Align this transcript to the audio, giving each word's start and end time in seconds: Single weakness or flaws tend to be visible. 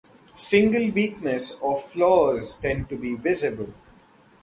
Single 0.35 0.89
weakness 0.93 1.59
or 1.61 1.77
flaws 1.77 2.55
tend 2.55 2.89
to 2.89 2.97
be 2.97 3.13
visible. 3.13 3.71